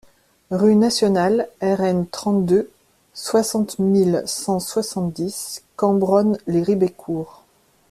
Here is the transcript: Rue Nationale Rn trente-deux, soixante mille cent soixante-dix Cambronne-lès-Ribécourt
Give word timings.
Rue 0.49 0.75
Nationale 0.77 1.47
Rn 1.61 2.07
trente-deux, 2.07 2.71
soixante 3.13 3.77
mille 3.77 4.23
cent 4.25 4.59
soixante-dix 4.59 5.61
Cambronne-lès-Ribécourt 5.75 7.43